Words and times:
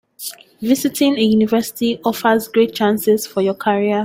Visiting 0.63 1.15
a 1.15 1.21
university 1.21 1.99
offers 2.03 2.47
great 2.47 2.73
chances 2.73 3.27
for 3.27 3.43
your 3.43 3.53
career. 3.53 3.99